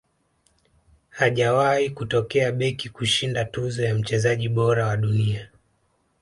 [1.09, 5.49] hajawahi kutokea beki kushinda tuzo ya mchezaji bora wa dunia